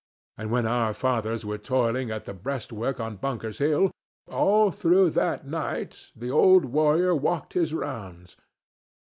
And 0.35 0.49
when 0.49 0.65
our 0.65 0.95
fathers 0.95 1.45
were 1.45 1.59
toiling 1.59 2.09
at 2.09 2.25
the 2.25 2.33
breastwork 2.33 2.99
on 2.99 3.17
Bunker's 3.17 3.59
Hill, 3.59 3.91
all 4.27 4.71
through 4.71 5.11
that 5.11 5.45
night 5.45 6.09
the 6.15 6.31
old 6.31 6.65
warrior 6.65 7.13
walked 7.13 7.53
his 7.53 7.71
rounds. 7.71 8.35